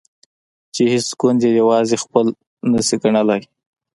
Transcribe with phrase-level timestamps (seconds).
[0.73, 2.25] چې هیڅ ګوند یې یوازې خپل
[2.71, 3.41] نشي ګڼلای.